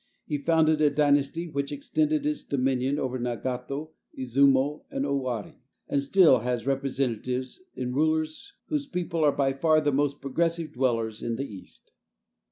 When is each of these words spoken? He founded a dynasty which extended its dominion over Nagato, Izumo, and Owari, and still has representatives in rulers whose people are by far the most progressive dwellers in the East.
He 0.25 0.39
founded 0.39 0.81
a 0.81 0.89
dynasty 0.89 1.47
which 1.47 1.71
extended 1.71 2.25
its 2.25 2.43
dominion 2.43 2.97
over 2.97 3.19
Nagato, 3.19 3.91
Izumo, 4.17 4.81
and 4.89 5.05
Owari, 5.05 5.57
and 5.87 6.01
still 6.01 6.39
has 6.39 6.65
representatives 6.65 7.61
in 7.75 7.93
rulers 7.93 8.53
whose 8.65 8.87
people 8.87 9.23
are 9.23 9.31
by 9.31 9.53
far 9.53 9.79
the 9.79 9.91
most 9.91 10.19
progressive 10.19 10.73
dwellers 10.73 11.21
in 11.21 11.35
the 11.35 11.45
East. 11.45 11.91